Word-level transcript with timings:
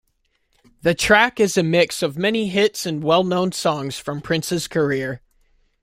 The 0.81 0.95
track 0.95 1.39
is 1.39 1.57
a 1.59 1.61
mix 1.61 2.01
of 2.01 2.17
many 2.17 2.47
hits 2.47 2.87
and 2.87 3.03
well-known 3.03 3.51
songs 3.51 3.99
from 3.99 4.19
Prince's 4.19 4.67
career. 4.67 5.21